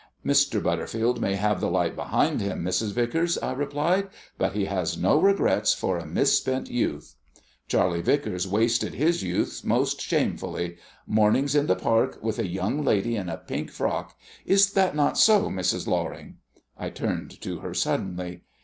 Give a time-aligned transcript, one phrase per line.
[0.25, 0.63] "Mr.
[0.63, 2.91] Butterfield may have the Light behind him, Mrs.
[2.91, 7.13] Vicars," I replied, "but he has no regrets for a misspent youth.
[7.67, 10.77] Charlie Vicars wasted his youth most shamefully.
[11.05, 15.19] Mornings in the park, with a young lady in a pink frock is that not
[15.19, 15.85] so, Mrs.
[15.85, 16.37] Loring?"
[16.75, 18.41] I turned to her suddenly.